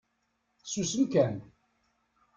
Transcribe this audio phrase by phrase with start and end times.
[0.63, 1.33] Susem kan!